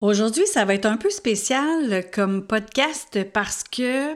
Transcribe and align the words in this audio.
Aujourd'hui, 0.00 0.46
ça 0.46 0.64
va 0.64 0.74
être 0.74 0.86
un 0.86 0.96
peu 0.96 1.10
spécial 1.10 2.08
comme 2.12 2.46
podcast 2.46 3.18
parce 3.32 3.64
que 3.64 4.14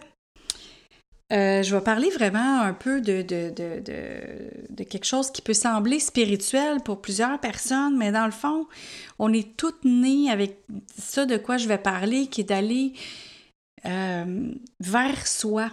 euh, 1.32 1.62
je 1.62 1.74
vais 1.74 1.80
parler 1.80 2.08
vraiment 2.10 2.60
un 2.60 2.72
peu 2.72 3.00
de, 3.00 3.22
de, 3.22 3.50
de, 3.50 4.84
quelque 4.84 5.06
chose 5.06 5.32
qui 5.32 5.42
peut 5.42 5.54
sembler 5.54 5.98
spirituel 5.98 6.80
pour 6.84 7.00
plusieurs 7.00 7.40
personnes, 7.40 7.96
mais 7.96 8.12
dans 8.12 8.26
le 8.26 8.32
fond, 8.32 8.66
on 9.18 9.32
est 9.32 9.56
toutes 9.56 9.84
nées 9.84 10.30
avec 10.30 10.58
ça 10.96 11.26
de 11.26 11.36
quoi 11.36 11.56
je 11.56 11.66
vais 11.66 11.78
parler, 11.78 12.26
qui 12.28 12.42
est 12.42 12.44
d'aller 12.44 12.92
euh, 13.86 14.52
vers 14.78 15.26
soi. 15.26 15.70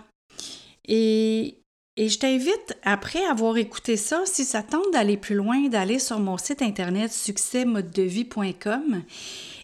Et, 0.88 1.60
et 1.98 2.10
je 2.10 2.18
t'invite, 2.18 2.78
après 2.84 3.24
avoir 3.26 3.58
écouté 3.58 3.96
ça, 3.98 4.22
si 4.26 4.46
ça 4.46 4.64
tente 4.64 4.92
d'aller 4.94 5.18
plus 5.18 5.36
loin, 5.36 5.68
d'aller 5.68 6.00
sur 6.00 6.20
mon 6.20 6.38
site 6.38 6.64
internet 6.64 7.12
succèsmodedevie.com 7.12 9.04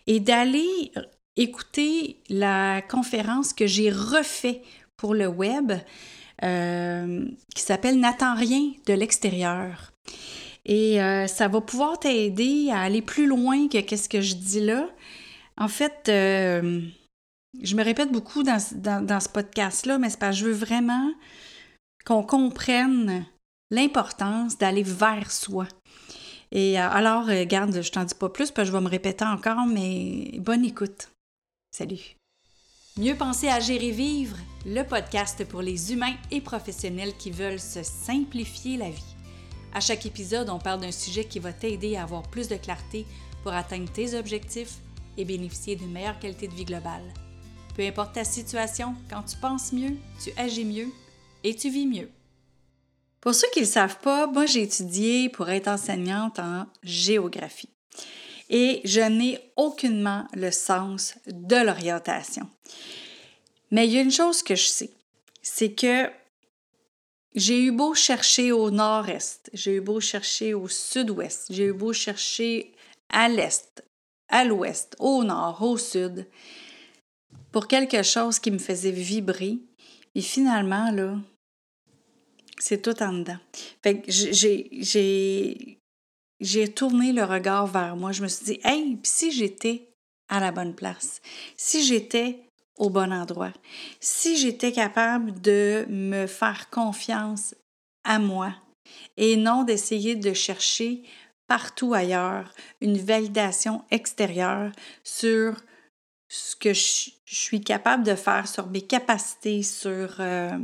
et 0.08 0.20
d'aller 0.20 0.92
écouter 1.36 2.21
la 2.29 2.82
conférence 2.82 3.54
que 3.54 3.68
j'ai 3.68 3.92
refait 3.92 4.62
pour 4.98 5.14
le 5.14 5.28
web 5.28 5.74
euh, 6.43 7.25
qui 7.54 7.62
s'appelle 7.62 8.00
N'attends 8.00 8.36
rien 8.36 8.71
de 8.86 8.93
l'extérieur. 8.93 9.92
Et 10.65 11.02
euh, 11.02 11.28
ça 11.28 11.48
va 11.48 11.62
pouvoir 11.62 12.00
t'aider 12.00 12.70
à 12.71 12.82
aller 12.82 13.02
plus 13.02 13.28
loin 13.28 13.68
que 13.68 13.79
qu'est-ce 13.79 14.10
que 14.10 14.21
je 14.21 14.36
dis 14.36 14.62
là. 14.62 14.89
En 15.57 15.68
fait, 15.68 16.10
euh, 16.10 16.82
je 17.62 17.76
me 17.76 17.84
répète 17.84 18.12
beaucoup 18.12 18.43
dans, 18.43 18.60
dans 19.06 19.20
ce 19.20 19.29
podcast-là, 19.29 19.98
mais 19.98 20.10
c'est 20.10 20.20
parce 20.20 20.37
je 20.37 20.46
veux 20.46 20.54
vraiment 20.54 21.12
qu'on 22.06 22.24
comprenne 22.24 23.26
l'importance 23.71 24.57
d'aller 24.57 24.84
vers 24.84 25.32
soi. 25.32 25.68
Et 26.55 26.79
euh, 26.79 26.89
alors, 26.89 27.27
euh, 27.27 27.43
garde, 27.43 27.82
je 27.82 27.91
t'en 27.91 28.05
dis 28.05 28.15
pas 28.15 28.29
plus, 28.29 28.50
parce 28.50 28.69
je 28.69 28.71
vais 28.71 28.79
me 28.79 28.87
répéter 28.87 29.25
encore, 29.25 29.65
mais 29.65 30.32
bonne 30.39 30.64
écoute. 30.64 31.09
Salut. 31.69 32.16
Mieux 32.97 33.16
penser, 33.16 33.50
à 33.50 33.59
gérer 33.59 33.91
vivre, 33.91 34.38
le 34.66 34.84
podcast 34.84 35.44
pour 35.44 35.62
les 35.62 35.92
humains 35.92 36.16
et 36.31 36.39
professionnels 36.39 37.12
qui 37.17 37.30
veulent 37.30 37.59
se 37.59 37.84
simplifier 37.84 38.78
la 38.78 38.89
vie. 38.89 39.16
À 39.73 39.81
chaque 39.81 40.06
épisode, 40.06 40.50
on 40.50 40.58
parle 40.58 40.80
d'un 40.80 40.94
sujet 40.94 41.25
qui 41.25 41.39
va 41.39 41.52
t'aider 41.52 41.97
à 41.97 42.03
avoir 42.03 42.23
plus 42.23 42.47
de 42.47 42.56
clarté 42.56 43.06
pour 43.44 43.52
atteindre 43.52 43.92
tes 43.92 44.17
objectifs 44.17 44.78
et 45.17 45.25
bénéficier 45.25 45.75
d'une 45.75 45.92
meilleure 45.92 46.19
qualité 46.19 46.47
de 46.47 46.53
vie 46.53 46.64
globale. 46.64 47.03
Peu 47.75 47.86
importe 47.86 48.14
ta 48.14 48.23
situation, 48.23 48.95
quand 49.09 49.23
tu 49.23 49.36
penses 49.36 49.73
mieux, 49.73 49.97
tu 50.23 50.31
agis 50.38 50.64
mieux 50.64 50.88
et 51.44 51.53
tu 51.53 51.69
vis 51.69 51.86
mieux. 51.86 52.09
Pour 53.26 53.34
ceux 53.34 53.48
qui 53.52 53.62
ne 53.62 53.66
le 53.66 53.72
savent 53.72 53.98
pas, 54.02 54.28
moi 54.28 54.45
j'ai 54.45 54.62
étudié 54.62 55.30
pour 55.30 55.50
être 55.50 55.68
enseignante 55.68 56.38
en 56.38 56.68
géographie. 56.84 57.72
Et 58.52 58.81
je 58.84 59.02
n'ai 59.02 59.40
aucunement 59.56 60.28
le 60.36 60.52
sens 60.52 61.16
de 61.26 61.56
l'orientation. 61.56 62.48
Mais 63.72 63.88
il 63.88 63.94
y 63.94 63.98
a 63.98 64.02
une 64.02 64.12
chose 64.12 64.44
que 64.44 64.53
je 64.53 64.68
sais, 64.68 64.92
c'est 65.42 65.72
que 65.72 66.08
j'ai 67.34 67.59
eu 67.64 67.72
beau 67.72 67.96
chercher 67.96 68.52
au 68.52 68.70
nord-est, 68.70 69.50
j'ai 69.53 69.78
eu 69.78 69.81
beau 69.81 70.00
chercher 70.00 70.53
au 70.53 70.68
sud-ouest, 70.68 71.48
j'ai 71.50 71.66
eu 71.66 71.73
beau 71.73 71.94
chercher 71.94 72.76
à 73.09 73.28
l'est, 73.28 73.84
à 74.30 74.46
l'ouest, 74.46 74.96
au 75.00 75.23
nord, 75.23 75.64
au 75.64 75.80
sud, 75.80 76.28
pour 77.52 77.68
quelque 77.68 78.03
chose 78.03 78.38
qui 78.38 78.52
me 78.52 78.59
faisait 78.59 78.92
vibrer. 78.92 79.58
Et 80.14 80.22
finalement, 80.22 80.92
là, 80.92 81.18
c'est 82.58 82.81
tout 82.81 83.02
en 83.02 83.14
dedans. 83.14 83.38
Fait 83.84 84.02
que 84.02 84.11
j'ai, 84.11 85.80
tourné 86.75 87.12
le 87.12 87.23
regard 87.23 87.67
vers 87.67 87.95
moi. 87.95 88.12
Je 88.12 88.23
me 88.23 88.28
suis 88.28 88.45
dit, 88.45 88.59
hey, 88.64 89.00
si 89.03 89.31
j'étais 89.31 89.89
à 90.30 90.39
la 90.39 90.52
bonne 90.52 90.75
place, 90.75 91.22
si 91.56 91.84
j'étais 91.84 92.39
au 92.78 92.89
bon 92.89 93.14
endroit, 93.14 93.53
si 94.00 94.38
j'étais 94.38 94.72
capable 94.72 95.39
de 95.42 95.86
me 95.89 96.28
faire 96.28 96.70
confiance 96.70 97.56
à 98.03 98.20
moi 98.20 98.53
et 99.18 99.38
non 99.38 99.63
d'essayer 99.63 100.16
de 100.16 100.34
chercher 100.34 101.03
partout 101.47 101.94
ailleurs 101.94 102.51
une 102.81 102.97
validation 102.97 103.84
extérieure 103.91 104.72
sur 105.03 105.56
ce 106.28 106.56
que 106.56 106.74
je, 106.74 107.12
suis 107.25 107.62
capable 107.62 108.03
de 108.03 108.16
faire, 108.16 108.47
sur 108.47 108.68
mes 108.68 108.81
capacités, 108.81 109.63
sur 109.63 110.16
euh, 110.19 110.57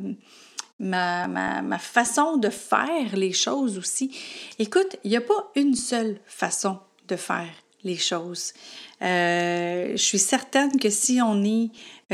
ma, 0.81 1.27
ma, 1.27 1.77
façon 1.77 2.37
de 2.37 2.49
faire 2.49 3.15
les 3.15 3.33
choses 3.33 3.77
aussi. 3.77 4.15
Écoute, 4.59 4.97
il 5.03 5.11
n'y 5.11 5.17
a 5.17 5.21
pas 5.21 5.51
une 5.55 5.75
seule 5.75 6.19
façon 6.25 6.79
de 7.07 7.15
faire 7.15 7.53
les 7.83 7.97
choses. 7.97 8.53
Euh, 9.01 9.91
je 9.91 10.01
suis 10.01 10.19
certaine 10.19 10.77
que 10.79 10.89
si 10.89 11.21
on 11.21 11.43
est 11.43 11.71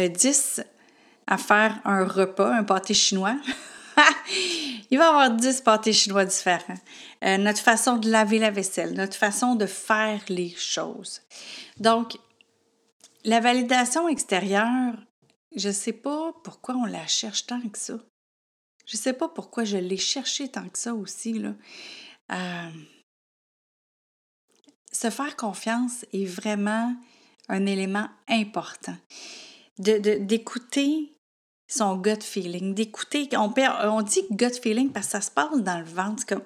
10 0.09 0.59
euh, 0.59 0.63
à 1.27 1.37
faire 1.37 1.79
un 1.85 2.05
repas, 2.05 2.53
un 2.53 2.63
pâté 2.63 2.93
chinois, 2.93 3.37
il 4.91 4.97
va 4.97 5.05
y 5.05 5.07
avoir 5.07 5.31
10 5.31 5.61
pâtés 5.61 5.93
chinois 5.93 6.25
différents. 6.25 6.79
Euh, 7.23 7.37
notre 7.37 7.59
façon 7.59 7.97
de 7.97 8.09
laver 8.09 8.39
la 8.39 8.51
vaisselle, 8.51 8.93
notre 8.93 9.15
façon 9.15 9.55
de 9.55 9.65
faire 9.65 10.21
les 10.29 10.53
choses. 10.55 11.21
Donc, 11.79 12.17
la 13.23 13.39
validation 13.39 14.07
extérieure, 14.07 14.93
je 15.55 15.69
ne 15.69 15.73
sais 15.73 15.93
pas 15.93 16.33
pourquoi 16.43 16.75
on 16.75 16.85
la 16.85 17.07
cherche 17.07 17.45
tant 17.45 17.61
que 17.61 17.77
ça. 17.77 17.95
Je 18.87 18.95
ne 18.95 19.01
sais 19.01 19.13
pas 19.13 19.27
pourquoi 19.27 19.65
je 19.65 19.77
l'ai 19.77 19.97
cherché 19.97 20.49
tant 20.49 20.67
que 20.67 20.79
ça 20.79 20.95
aussi. 20.95 21.33
Là. 21.33 21.53
Euh, 22.31 22.69
se 24.91 25.09
faire 25.09 25.35
confiance 25.35 26.05
est 26.13 26.25
vraiment 26.25 26.95
un 27.49 27.65
élément 27.65 28.07
important. 28.29 28.95
D'écouter 29.77 31.13
son 31.67 31.97
gut 31.97 32.21
feeling, 32.21 32.73
d'écouter, 32.73 33.27
on, 33.33 33.53
on 33.83 34.01
dit 34.01 34.23
gut 34.31 34.53
feeling 34.61 34.89
parce 34.91 35.07
que 35.07 35.11
ça 35.11 35.21
se 35.21 35.31
passe 35.31 35.59
dans 35.59 35.79
le 35.79 35.85
ventre, 35.85 36.25
comme 36.25 36.43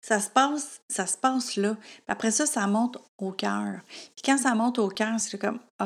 ça 0.00 0.20
se 0.20 0.30
passe, 0.30 0.80
ça 0.88 1.06
se 1.06 1.18
passe 1.18 1.56
là. 1.56 1.74
Puis 1.74 2.02
après 2.08 2.30
ça, 2.30 2.46
ça 2.46 2.66
monte 2.66 2.96
au 3.18 3.32
cœur. 3.32 3.80
Puis 3.86 4.22
quand 4.24 4.38
ça 4.38 4.54
monte 4.54 4.78
au 4.78 4.88
cœur, 4.88 5.20
c'est 5.20 5.38
comme, 5.38 5.60
oh, 5.80 5.84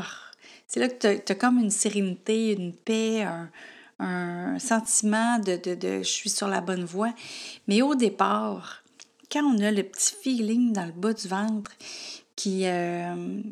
c'est 0.68 0.78
là 0.78 0.88
que 0.88 1.18
tu 1.18 1.32
as, 1.32 1.34
comme 1.34 1.58
une 1.58 1.70
sérénité, 1.70 2.52
une 2.52 2.72
paix, 2.72 3.22
un, 3.22 3.50
un 3.98 4.58
sentiment 4.58 5.38
de, 5.38 5.56
de, 5.56 5.74
de, 5.74 5.98
je 5.98 6.08
suis 6.08 6.30
sur 6.30 6.48
la 6.48 6.60
bonne 6.60 6.84
voie. 6.84 7.12
Mais 7.66 7.82
au 7.82 7.94
départ, 7.94 8.82
quand 9.30 9.42
on 9.42 9.58
a 9.60 9.70
le 9.70 9.82
petit 9.82 10.14
feeling 10.22 10.72
dans 10.72 10.86
le 10.86 10.92
bas 10.92 11.12
du 11.12 11.28
ventre 11.28 11.72
qui, 12.36 12.66
euh, 12.66 13.42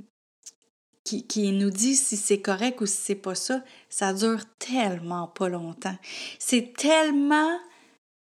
qui, 1.04 1.26
qui, 1.26 1.52
nous 1.52 1.70
dit 1.70 1.96
si 1.96 2.16
c'est 2.16 2.40
correct 2.40 2.80
ou 2.80 2.86
si 2.86 2.96
c'est 2.96 3.14
pas 3.14 3.34
ça, 3.34 3.62
ça 3.88 4.12
dure 4.12 4.42
tellement 4.58 5.26
pas 5.26 5.48
longtemps. 5.48 5.96
C'est 6.38 6.72
tellement 6.76 7.58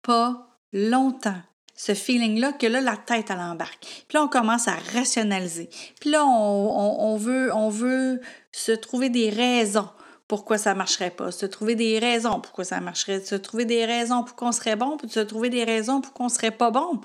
pas 0.04 0.48
longtemps 0.74 1.42
ce 1.82 1.96
feeling-là, 1.96 2.54
que 2.54 2.68
là, 2.68 2.80
la 2.80 2.96
tête, 2.96 3.32
elle 3.32 3.40
embarque. 3.40 4.06
Puis 4.08 4.16
là, 4.16 4.24
on 4.24 4.28
commence 4.28 4.68
à 4.68 4.76
rationaliser. 4.94 5.68
Puis 6.00 6.12
là, 6.12 6.24
on, 6.24 6.96
on, 7.00 7.18
veut, 7.18 7.52
on 7.56 7.70
veut 7.70 8.22
se 8.52 8.72
trouver 8.72 9.10
des 9.10 9.32
raisons 9.32 9.90
pourquoi 10.32 10.58
ça 10.58 10.74
marcherait 10.76 11.12
pas, 11.12 11.30
se 11.30 11.46
trouver 11.46 11.76
des 11.76 12.00
raisons 12.00 12.40
pourquoi 12.40 12.64
ça 12.64 12.80
marcherait, 12.80 13.20
se 13.20 13.36
trouver 13.36 13.66
des 13.66 13.84
raisons 13.84 14.24
pour 14.24 14.38
qu'on 14.38 14.54
serait 14.54 14.78
bon, 14.78 14.96
puis 14.96 15.10
se 15.10 15.20
trouver 15.20 15.50
des 15.50 15.66
raisons 15.66 16.00
pour 16.00 16.14
qu'on 16.14 16.30
serait 16.30 16.52
pas 16.52 16.72
bon. 16.72 17.02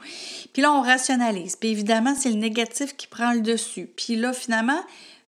Puis 0.53 0.63
là, 0.63 0.73
on 0.73 0.81
rationalise. 0.81 1.57
Puis 1.57 1.71
évidemment, 1.71 2.15
c'est 2.15 2.31
le 2.31 2.37
négatif 2.37 2.97
qui 2.97 3.09
prend 3.09 3.33
le 3.33 3.41
dessus. 3.41 3.91
Puis 3.97 4.15
là, 4.15 4.33
finalement, 4.33 4.81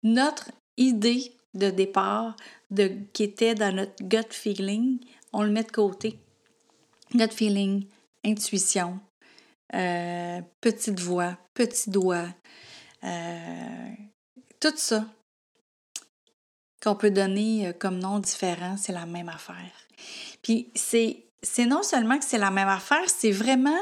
notre 0.03 0.51
idée 0.75 1.31
de 1.53 1.69
départ 1.69 2.35
de, 2.69 2.91
qui 3.13 3.23
était 3.23 3.55
dans 3.55 3.73
notre 3.73 4.03
gut 4.03 4.27
feeling, 4.29 4.99
on 5.31 5.43
le 5.43 5.51
met 5.51 5.63
de 5.63 5.71
côté. 5.71 6.19
Gut 7.13 7.31
feeling, 7.31 7.85
intuition, 8.25 8.99
euh, 9.73 10.41
petite 10.59 10.99
voix, 10.99 11.37
petit 11.53 11.89
doigt, 11.89 12.27
euh, 13.05 13.89
tout 14.59 14.73
ça, 14.75 15.05
qu'on 16.85 16.95
peut 16.95 17.11
donner 17.11 17.67
euh, 17.67 17.73
comme 17.73 17.99
nom 17.99 18.19
différent, 18.19 18.77
c'est 18.77 18.93
la 18.93 19.05
même 19.05 19.29
affaire. 19.29 19.71
Puis 20.41 20.69
c'est, 20.75 21.25
c'est 21.41 21.65
non 21.65 21.83
seulement 21.83 22.17
que 22.17 22.25
c'est 22.25 22.37
la 22.37 22.51
même 22.51 22.69
affaire, 22.69 23.09
c'est 23.09 23.31
vraiment... 23.31 23.81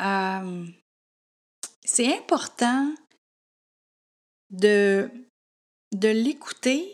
Euh, 0.00 0.66
c'est 1.84 2.16
important 2.16 2.92
de, 4.50 5.10
de 5.92 6.08
l'écouter 6.08 6.90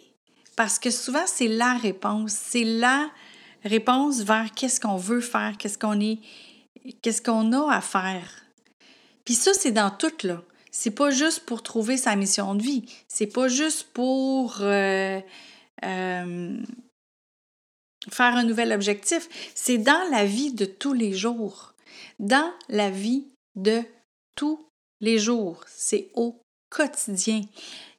parce 0.57 0.79
que 0.79 0.91
souvent 0.91 1.27
c'est 1.27 1.49
la 1.49 1.75
réponse, 1.75 2.33
c'est 2.33 2.65
la 2.65 3.09
réponse 3.65 4.23
vers 4.23 4.51
qu'est-ce 4.53 4.81
qu'on 4.81 4.97
veut 4.97 5.21
faire, 5.21 5.57
qu'est-ce 5.57 5.79
qu'on 5.79 6.01
est, 6.01 6.19
qu'est-ce 7.03 7.23
qu'on 7.23 7.53
a 7.53 7.73
à 7.73 7.81
faire. 7.81 8.45
Puis 9.25 9.35
ça, 9.35 9.55
c'est 9.55 9.71
dans 9.71 9.91
tout, 9.91 10.13
là 10.25 10.43
c'est 10.71 10.91
pas 10.91 11.11
juste 11.11 11.41
pour 11.47 11.63
trouver 11.63 11.97
sa 11.97 12.17
mission 12.17 12.55
de 12.55 12.63
vie. 12.63 12.85
C'est 13.09 13.27
pas 13.27 13.49
juste 13.49 13.89
pour 13.93 14.59
euh, 14.61 15.21
euh, 15.85 16.63
faire 18.09 18.37
un 18.37 18.45
nouvel 18.45 18.73
objectif. 18.73 19.29
C'est 19.55 19.79
dans 19.79 20.09
la 20.11 20.25
vie 20.25 20.53
de 20.53 20.65
tous 20.65 20.93
les 20.93 21.13
jours. 21.13 21.75
Dans 22.19 22.53
la 22.69 22.91
vie 22.91 23.27
de 23.57 23.83
tous 24.37 24.65
les 25.01 25.19
jours. 25.19 25.65
C'est 25.67 26.11
au 26.15 26.41
quotidien. 26.71 27.43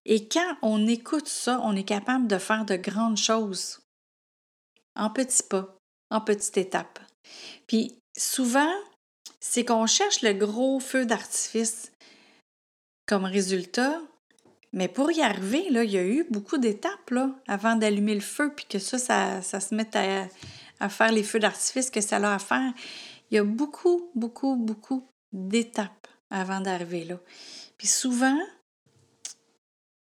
Et 0.06 0.27
quand 0.27 0.56
on 0.62 0.88
écoute 0.88 1.27
ça, 1.27 1.59
on 1.63 1.75
est 1.75 1.83
capable 1.83 2.27
de 2.27 2.38
faire 2.38 2.65
de 2.65 2.75
grandes 2.75 3.17
choses 3.17 3.81
en 4.95 5.09
petits 5.09 5.44
pas, 5.44 5.77
en 6.09 6.21
petites 6.21 6.57
étapes. 6.57 7.00
Puis 7.67 7.97
souvent, 8.17 8.74
c'est 9.39 9.65
qu'on 9.65 9.85
cherche 9.88 10.21
le 10.21 10.33
gros 10.33 10.79
feu 10.79 11.06
d'artifice 11.06 11.91
comme 13.11 13.25
résultat, 13.25 13.99
mais 14.71 14.87
pour 14.87 15.11
y 15.11 15.21
arriver, 15.21 15.69
là, 15.69 15.83
il 15.83 15.91
y 15.91 15.97
a 15.97 16.05
eu 16.05 16.25
beaucoup 16.29 16.57
d'étapes 16.57 17.13
avant 17.45 17.75
d'allumer 17.75 18.15
le 18.15 18.21
feu, 18.21 18.53
puis 18.55 18.65
que 18.69 18.79
ça, 18.79 19.41
ça, 19.41 19.59
se 19.59 19.75
mette 19.75 19.97
à, 19.97 20.29
à 20.79 20.87
faire 20.87 21.11
les 21.11 21.21
feux 21.21 21.39
d'artifice 21.39 21.89
que 21.89 21.99
ça 21.99 22.15
a 22.15 22.35
à 22.35 22.39
faire. 22.39 22.71
Il 23.29 23.35
y 23.35 23.37
a 23.37 23.43
beaucoup, 23.43 24.09
beaucoup, 24.15 24.55
beaucoup 24.55 25.05
d'étapes 25.33 26.07
avant 26.29 26.61
d'arriver 26.61 27.03
là. 27.03 27.19
Puis 27.77 27.87
souvent, 27.87 28.39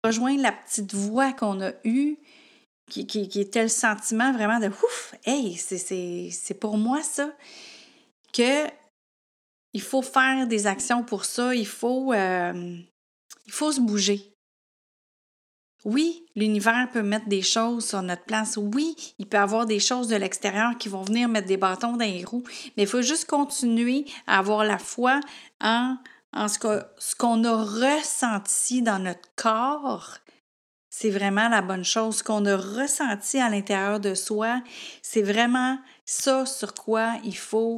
rejoindre 0.04 0.42
la 0.42 0.52
petite 0.52 0.96
voix 0.96 1.32
qu'on 1.32 1.62
a 1.62 1.74
eue, 1.84 2.18
qui, 2.90 3.06
qui, 3.06 3.40
était 3.40 3.62
le 3.62 3.70
sentiment 3.70 4.34
vraiment 4.34 4.60
de 4.60 4.70
ouf, 4.70 5.14
hey, 5.26 5.56
c'est 5.58 6.60
pour 6.60 6.80
moi 6.80 7.04
ça, 7.04 7.30
que 8.34 8.68
il 9.74 9.82
faut 9.82 10.02
faire 10.02 10.48
des 10.48 10.66
actions 10.66 11.04
pour 11.04 11.26
ça, 11.26 11.54
il 11.54 11.68
faut, 11.68 12.14
euh, 12.14 12.80
il 13.46 13.52
faut 13.52 13.72
se 13.72 13.82
bouger. 13.82 14.36
Oui, 15.86 16.26
l'univers 16.36 16.90
peut 16.92 17.04
mettre 17.04 17.28
des 17.28 17.44
choses 17.44 17.88
sur 17.88 18.02
notre 18.02 18.24
place. 18.24 18.58
Oui, 18.58 18.96
il 19.20 19.28
peut 19.28 19.38
avoir 19.38 19.68
des 19.68 19.80
choses 19.80 20.08
de 20.08 20.16
l'extérieur 20.16 20.78
qui 20.80 20.90
vont 20.90 21.04
venir 21.04 21.30
mettre 21.30 21.48
des 21.48 21.58
bâtons 21.58 21.96
dans 21.96 22.06
les 22.06 22.26
roues. 22.26 22.44
Mais 22.76 22.84
il 22.84 22.90
faut 22.90 23.04
juste 23.04 23.26
continuer 23.26 24.06
à 24.26 24.40
avoir 24.40 24.64
la 24.64 24.80
foi 24.80 25.20
en, 25.62 25.96
en 26.34 26.48
ce 26.48 27.16
qu'on 27.16 27.44
a 27.44 27.64
ressenti 27.64 28.82
dans 28.82 28.98
notre 28.98 29.30
corps. 29.36 30.18
C'est 30.90 31.12
vraiment 31.12 31.50
la 31.50 31.62
bonne 31.62 31.84
chose. 31.84 32.18
Ce 32.18 32.24
qu'on 32.24 32.46
a 32.46 32.58
ressenti 32.58 33.38
à 33.38 33.50
l'intérieur 33.50 34.00
de 34.00 34.16
soi, 34.16 34.64
c'est 35.04 35.22
vraiment 35.22 35.78
ça 36.04 36.48
sur 36.48 36.74
quoi 36.74 37.14
il 37.24 37.38
faut 37.38 37.78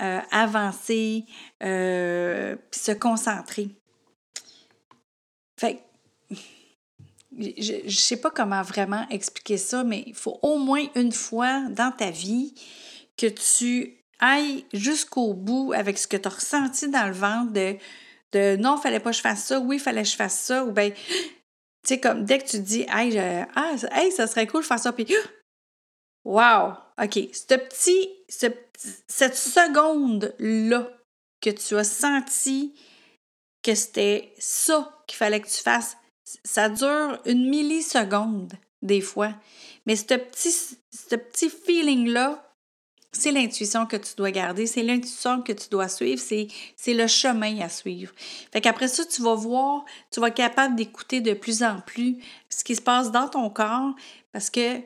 euh, 0.00 0.20
avancer, 0.30 1.26
euh, 1.62 2.56
se 2.70 2.92
concentrer. 2.92 3.76
Fait 5.58 5.80
je 7.38 7.84
ne 7.84 7.90
sais 7.90 8.16
pas 8.16 8.30
comment 8.30 8.62
vraiment 8.62 9.06
expliquer 9.10 9.56
ça, 9.56 9.84
mais 9.84 10.04
il 10.06 10.14
faut 10.14 10.38
au 10.42 10.58
moins 10.58 10.84
une 10.94 11.12
fois 11.12 11.62
dans 11.70 11.92
ta 11.92 12.10
vie 12.10 12.54
que 13.16 13.26
tu 13.26 13.96
ailles 14.20 14.64
jusqu'au 14.72 15.34
bout 15.34 15.72
avec 15.74 15.98
ce 15.98 16.06
que 16.06 16.16
tu 16.16 16.28
as 16.28 16.30
ressenti 16.30 16.88
dans 16.88 17.06
le 17.06 17.12
ventre 17.12 17.52
de, 17.52 17.76
de 18.32 18.56
non, 18.56 18.78
fallait 18.78 19.00
pas 19.00 19.10
que 19.10 19.16
je 19.16 19.22
fasse 19.22 19.44
ça, 19.44 19.60
oui, 19.60 19.78
fallait 19.78 20.02
que 20.02 20.08
je 20.08 20.16
fasse 20.16 20.38
ça, 20.38 20.64
ou 20.64 20.72
bien, 20.72 20.90
tu 20.90 20.98
sais, 21.84 22.00
comme 22.00 22.24
dès 22.24 22.38
que 22.38 22.48
tu 22.48 22.58
dis, 22.60 22.86
hey, 22.88 23.18
ah, 23.18 23.72
hey, 23.92 24.12
ça 24.12 24.26
serait 24.26 24.46
cool 24.46 24.62
de 24.62 24.66
faire 24.66 24.78
ça, 24.78 24.92
puis, 24.92 25.06
wow, 26.24 26.72
OK, 27.02 27.18
ce 27.32 27.54
petit, 27.54 28.10
cette 28.28 29.36
seconde-là 29.36 30.90
que 31.40 31.50
tu 31.50 31.76
as 31.76 31.84
senti 31.84 32.74
que 33.62 33.74
c'était 33.74 34.32
ça 34.38 34.95
qu'il 35.06 35.16
fallait 35.16 35.40
que 35.40 35.48
tu 35.48 35.62
fasses, 35.62 35.96
ça 36.44 36.68
dure 36.68 37.20
une 37.24 37.48
milliseconde 37.48 38.52
des 38.82 39.00
fois. 39.00 39.34
Mais 39.86 39.96
ce 39.96 40.04
petit, 40.04 40.50
ce 40.50 41.14
petit 41.14 41.50
feeling-là, 41.50 42.42
c'est 43.12 43.32
l'intuition 43.32 43.86
que 43.86 43.96
tu 43.96 44.14
dois 44.16 44.30
garder, 44.30 44.66
c'est 44.66 44.82
l'intuition 44.82 45.42
que 45.42 45.52
tu 45.52 45.68
dois 45.70 45.88
suivre, 45.88 46.20
c'est 46.20 46.94
le 46.94 47.06
chemin 47.06 47.60
à 47.60 47.68
suivre. 47.68 48.12
Fait 48.52 48.60
qu'après 48.60 48.88
ça, 48.88 49.04
tu 49.04 49.22
vas 49.22 49.34
voir, 49.34 49.84
tu 50.10 50.20
vas 50.20 50.28
être 50.28 50.34
capable 50.34 50.76
d'écouter 50.76 51.20
de 51.20 51.32
plus 51.32 51.62
en 51.62 51.80
plus 51.80 52.18
ce 52.50 52.62
qui 52.62 52.76
se 52.76 52.82
passe 52.82 53.10
dans 53.10 53.28
ton 53.28 53.48
corps 53.48 53.94
parce 54.32 54.50
que 54.50 54.80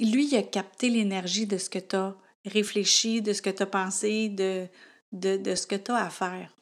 lui, 0.00 0.26
il 0.26 0.36
a 0.36 0.42
capté 0.42 0.88
l'énergie 0.88 1.46
de 1.46 1.58
ce 1.58 1.68
que 1.68 1.78
tu 1.78 1.96
as 1.96 2.14
réfléchi, 2.44 3.22
de 3.22 3.32
ce 3.32 3.42
que 3.42 3.50
tu 3.50 3.62
as 3.62 3.66
pensé, 3.66 4.28
de, 4.28 4.68
de, 5.12 5.36
de 5.36 5.54
ce 5.54 5.66
que 5.66 5.76
tu 5.76 5.90
as 5.90 6.04
à 6.04 6.10
faire. 6.10 6.54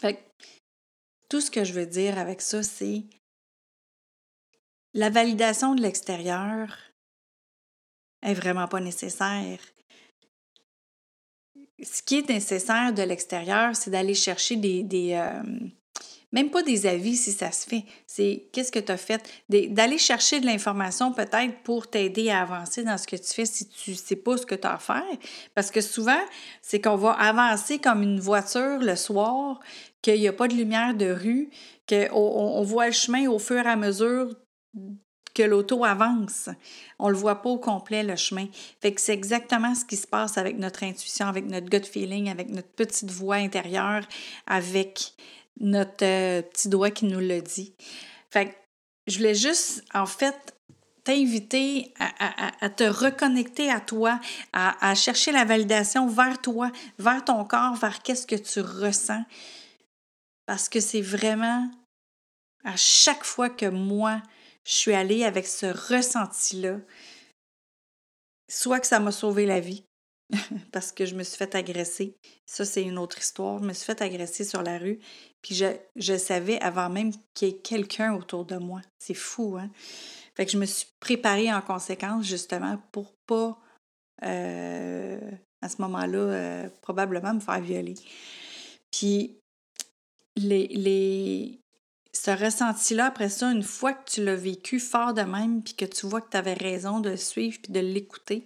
Fait 0.00 0.14
que 0.14 0.20
tout 1.28 1.40
ce 1.40 1.50
que 1.50 1.64
je 1.64 1.72
veux 1.72 1.86
dire 1.86 2.18
avec 2.18 2.40
ça, 2.40 2.62
c'est 2.62 3.04
la 4.94 5.10
validation 5.10 5.74
de 5.74 5.82
l'extérieur 5.82 6.76
est 8.22 8.34
vraiment 8.34 8.66
pas 8.66 8.80
nécessaire. 8.80 9.60
Ce 11.80 12.02
qui 12.02 12.18
est 12.18 12.28
nécessaire 12.28 12.92
de 12.92 13.02
l'extérieur, 13.02 13.76
c'est 13.76 13.90
d'aller 13.90 14.14
chercher 14.14 14.56
des, 14.56 15.12
euh, 15.12 15.42
même 16.32 16.50
pas 16.50 16.62
des 16.62 16.86
avis 16.86 17.16
si 17.16 17.32
ça 17.32 17.50
se 17.52 17.66
fait. 17.66 17.84
C'est 18.06 18.48
qu'est-ce 18.52 18.72
que 18.72 18.78
tu 18.78 18.92
as 18.92 18.96
fait, 18.96 19.22
d'aller 19.48 19.98
chercher 19.98 20.40
de 20.40 20.46
l'information 20.46 21.12
peut-être 21.12 21.62
pour 21.62 21.88
t'aider 21.88 22.30
à 22.30 22.42
avancer 22.42 22.84
dans 22.84 22.98
ce 22.98 23.06
que 23.06 23.16
tu 23.16 23.32
fais 23.32 23.46
si 23.46 23.68
tu 23.68 23.94
sais 23.94 24.16
pas 24.16 24.36
ce 24.36 24.46
que 24.46 24.54
tu 24.54 24.66
as 24.66 24.74
à 24.74 24.78
faire. 24.78 25.16
Parce 25.54 25.70
que 25.70 25.80
souvent, 25.80 26.20
c'est 26.62 26.80
qu'on 26.80 26.96
va 26.96 27.12
avancer 27.12 27.78
comme 27.78 28.02
une 28.02 28.20
voiture 28.20 28.78
le 28.80 28.96
soir, 28.96 29.60
qu'il 30.02 30.20
n'y 30.20 30.28
a 30.28 30.32
pas 30.32 30.48
de 30.48 30.54
lumière 30.54 30.94
de 30.94 31.10
rue, 31.10 31.50
qu'on 31.88 32.08
on 32.12 32.62
voit 32.62 32.86
le 32.86 32.92
chemin 32.92 33.28
au 33.28 33.38
fur 33.38 33.64
et 33.64 33.68
à 33.68 33.76
mesure 33.76 34.34
que 35.34 35.42
l'auto 35.44 35.84
avance. 35.84 36.48
On 36.98 37.08
le 37.08 37.16
voit 37.16 37.42
pas 37.42 37.50
au 37.50 37.58
complet, 37.58 38.02
le 38.02 38.16
chemin. 38.16 38.46
Fait 38.80 38.92
que 38.92 39.00
c'est 39.00 39.14
exactement 39.14 39.74
ce 39.74 39.84
qui 39.84 39.96
se 39.96 40.06
passe 40.06 40.36
avec 40.36 40.58
notre 40.58 40.82
intuition, 40.82 41.26
avec 41.26 41.46
notre 41.46 41.68
gut 41.68 41.86
feeling, 41.86 42.28
avec 42.28 42.50
notre 42.50 42.68
petite 42.68 43.10
voix 43.10 43.36
intérieure, 43.36 44.02
avec 44.46 45.12
notre 45.60 46.04
euh, 46.04 46.42
petit 46.42 46.68
doigt 46.68 46.90
qui 46.90 47.06
nous 47.06 47.20
le 47.20 47.40
dit. 47.40 47.74
Fait 48.30 48.56
je 49.06 49.16
voulais 49.16 49.34
juste, 49.34 49.84
en 49.94 50.04
fait, 50.04 50.54
t'inviter 51.02 51.94
à, 51.98 52.68
te 52.68 52.84
reconnecter 52.84 53.70
à 53.70 53.80
toi, 53.80 54.20
à, 54.52 54.90
à, 54.90 54.94
chercher 54.94 55.32
la 55.32 55.46
validation 55.46 56.06
vers 56.06 56.38
toi, 56.42 56.70
vers 56.98 57.24
ton 57.24 57.42
corps, 57.46 57.74
vers 57.76 58.02
qu'est-ce 58.02 58.26
que 58.26 58.36
tu 58.36 58.60
ressens. 58.60 59.24
Parce 60.44 60.68
que 60.68 60.80
c'est 60.80 61.00
vraiment 61.00 61.70
à 62.64 62.76
chaque 62.76 63.24
fois 63.24 63.48
que 63.48 63.66
moi, 63.66 64.20
je 64.64 64.72
suis 64.72 64.92
allée 64.92 65.24
avec 65.24 65.46
ce 65.46 65.66
ressenti-là, 65.66 66.76
soit 68.50 68.80
que 68.80 68.86
ça 68.86 69.00
m'a 69.00 69.12
sauvé 69.12 69.46
la 69.46 69.60
vie, 69.60 69.84
parce 70.72 70.92
que 70.92 71.06
je 71.06 71.14
me 71.14 71.22
suis 71.22 71.36
fait 71.36 71.54
agresser. 71.54 72.16
Ça, 72.46 72.64
c'est 72.64 72.82
une 72.82 72.98
autre 72.98 73.18
histoire. 73.18 73.58
Je 73.62 73.64
me 73.64 73.72
suis 73.72 73.86
fait 73.86 74.02
agresser 74.02 74.44
sur 74.44 74.62
la 74.62 74.78
rue, 74.78 74.98
puis 75.42 75.54
je, 75.54 76.16
savais 76.16 76.60
avant 76.60 76.90
même 76.90 77.12
qu'il 77.34 77.48
y 77.48 77.50
ait 77.52 77.58
quelqu'un 77.58 78.14
autour 78.14 78.44
de 78.44 78.56
moi. 78.56 78.80
C'est 78.98 79.14
fou, 79.14 79.56
hein? 79.58 79.70
Fait 80.34 80.46
que 80.46 80.52
je 80.52 80.58
me 80.58 80.66
suis 80.66 80.86
préparée 81.00 81.52
en 81.52 81.60
conséquence, 81.60 82.24
justement, 82.24 82.80
pour 82.92 83.12
pas, 83.26 83.58
euh, 84.22 85.18
à 85.60 85.68
ce 85.68 85.82
moment-là, 85.82 86.18
euh, 86.18 86.68
probablement 86.80 87.34
me 87.34 87.40
faire 87.40 87.60
violer. 87.60 87.94
Puis, 88.92 89.40
les, 90.36 91.58
ce 92.12 92.30
ressenti-là, 92.30 93.06
après 93.06 93.28
ça, 93.28 93.50
une 93.50 93.64
fois 93.64 93.92
que 93.92 94.10
tu 94.10 94.24
l'as 94.24 94.36
vécu 94.36 94.78
fort 94.78 95.12
de 95.12 95.22
même, 95.22 95.62
puis 95.62 95.74
que 95.74 95.84
tu 95.84 96.06
vois 96.06 96.20
que 96.20 96.30
tu 96.30 96.36
avais 96.36 96.54
raison 96.54 97.00
de 97.00 97.10
le 97.10 97.16
suivre 97.16 97.58
puis 97.60 97.72
de 97.72 97.80
l'écouter, 97.80 98.44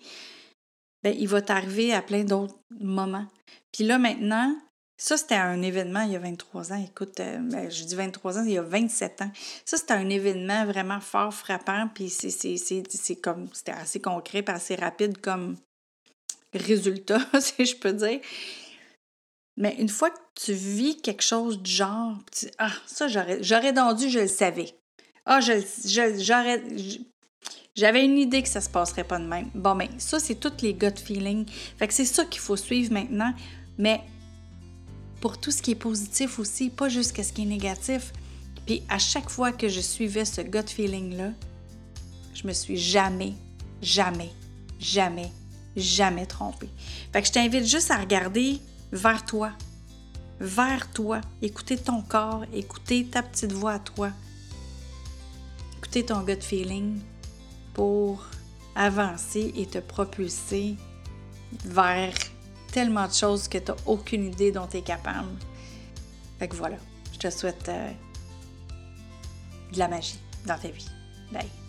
ben, 1.02 1.14
il 1.18 1.28
va 1.28 1.42
t'arriver 1.42 1.92
à 1.92 2.02
plein 2.02 2.25
d'autres 2.25 2.59
moments. 2.80 3.26
Puis 3.73 3.85
là, 3.85 3.99
maintenant, 3.99 4.54
ça, 4.97 5.16
c'était 5.16 5.35
un 5.35 5.62
événement 5.62 6.02
il 6.02 6.12
y 6.12 6.16
a 6.16 6.21
23 6.21 6.73
ans. 6.73 6.85
Écoute, 6.85 7.18
euh, 7.18 7.38
ben, 7.38 7.68
je 7.71 7.85
dis 7.85 7.94
23 7.97 8.38
ans, 8.38 8.44
il 8.44 8.52
y 8.52 8.59
a 8.59 8.62
27 8.62 9.23
ans. 9.23 9.32
Ça, 9.64 9.76
c'était 9.76 9.94
un 9.94 10.09
événement 10.09 10.64
vraiment 10.64 11.00
fort, 11.00 11.35
frappant, 11.35 11.88
puis 11.92 12.09
c'est 12.09 13.16
comme, 13.16 13.49
c'était 13.52 13.73
assez 13.73 14.00
concret, 14.00 14.42
puis 14.42 14.54
assez 14.54 14.76
rapide 14.76 15.18
comme 15.21 15.56
résultat, 16.54 17.21
si 17.40 17.66
je 17.66 17.76
peux 17.76 17.92
dire. 17.92 18.21
Mais 19.56 19.75
une 19.78 19.88
fois 19.88 20.11
que 20.11 20.21
tu 20.35 20.52
vis 20.52 20.97
quelque 21.02 21.23
chose 21.23 21.61
du 21.61 21.71
genre, 21.71 22.16
tu 22.30 22.47
ah, 22.59 22.73
ça, 22.87 23.09
j'aurais 23.09 23.38
dû, 23.94 24.09
je 24.09 24.21
le 24.21 24.28
savais. 24.28 24.75
Ah, 25.26 25.40
j'aurais. 25.40 26.62
J'avais 27.75 28.05
une 28.05 28.19
idée 28.19 28.43
que 28.43 28.50
ça 28.50 28.61
se 28.61 28.69
passerait 28.69 29.05
pas 29.05 29.19
de 29.19 29.25
même. 29.25 29.49
Bon, 29.55 29.75
ben, 29.75 29.88
ça, 29.97 30.21
c'est 30.21 30.35
toutes 30.35 30.61
les 30.61 30.75
gut 30.75 30.99
feelings. 31.02 31.47
Fait 31.79 31.88
que 31.88 31.95
c'est 31.95 32.05
ça 32.05 32.26
qu'il 32.26 32.41
faut 32.41 32.57
suivre 32.57 32.93
maintenant. 32.93 33.33
Mais 33.79 34.02
pour 35.23 35.41
tout 35.41 35.50
ce 35.50 35.62
qui 35.62 35.71
est 35.71 35.76
positif 35.76 36.38
aussi, 36.38 36.69
pas 36.69 36.91
juste 36.91 37.17
ce 37.17 37.33
qui 37.33 37.43
est 37.43 37.47
négatif. 37.47 38.12
Puis 38.67 38.83
à 38.91 38.99
chaque 38.99 39.31
fois 39.31 39.52
que 39.52 39.71
je 39.71 39.81
suivais 39.81 40.26
ce 40.26 40.43
gut 40.43 40.69
feeling-là, 40.69 41.31
je 42.35 42.47
me 42.47 42.52
suis 42.52 42.76
jamais, 42.76 43.33
jamais, 43.81 44.31
jamais, 44.79 45.33
jamais 45.75 46.26
trompée. 46.26 46.69
Fait 47.11 47.23
que 47.23 47.29
je 47.29 47.33
t'invite 47.33 47.64
juste 47.64 47.91
à 47.91 47.97
regarder 47.97 48.61
vers 48.93 49.25
toi, 49.25 49.52
vers 50.41 50.93
toi, 50.93 51.23
écouter 51.41 51.79
ton 51.79 52.02
corps, 52.02 52.45
écouter 52.52 53.07
ta 53.07 53.23
petite 53.23 53.52
voix 53.52 53.73
à 53.73 53.79
toi, 53.79 54.11
écouter 55.79 56.05
ton 56.05 56.21
gut 56.21 56.43
feeling 56.43 57.00
pour 57.75 58.25
avancer 58.75 59.52
et 59.57 59.67
te 59.67 59.79
propulser 59.79 60.76
vers 61.64 62.14
tellement 62.73 63.07
de 63.07 63.12
choses 63.12 63.49
que 63.49 63.59
tu 63.59 63.71
n'as 63.71 63.76
aucune 63.87 64.26
idée 64.26 64.52
dont 64.52 64.67
tu 64.67 64.79
es 64.79 64.83
capable. 64.83 65.29
Fait 66.38 66.49
que 66.49 66.57
voilà, 66.57 66.76
je 67.12 67.19
te 67.19 67.31
souhaite 67.31 67.69
euh, 67.69 67.91
de 69.73 69.79
la 69.79 69.88
magie 69.88 70.19
dans 70.47 70.59
ta 70.59 70.69
vie. 70.69 70.88
Bye! 71.33 71.62